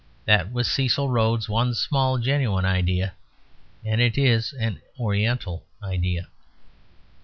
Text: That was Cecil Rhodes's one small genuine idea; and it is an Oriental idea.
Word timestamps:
That 0.25 0.51
was 0.51 0.67
Cecil 0.67 1.09
Rhodes's 1.09 1.47
one 1.47 1.75
small 1.75 2.17
genuine 2.17 2.65
idea; 2.65 3.13
and 3.85 4.01
it 4.01 4.17
is 4.17 4.51
an 4.53 4.81
Oriental 4.99 5.63
idea. 5.83 6.27